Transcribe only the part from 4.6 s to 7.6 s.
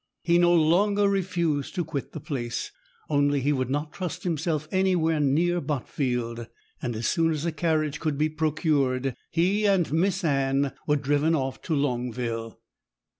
anywhere near Botfield; and as soon as a